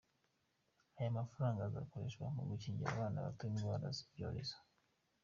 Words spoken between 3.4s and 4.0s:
indwara